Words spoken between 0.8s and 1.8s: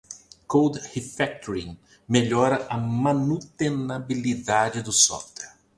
Refactoring